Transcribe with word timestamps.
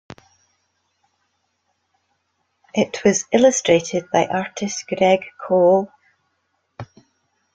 It 2.73 3.03
was 3.05 3.25
illustrated 3.31 4.09
by 4.11 4.25
artist 4.25 4.87
Greg 4.87 5.19
Call. 5.45 5.91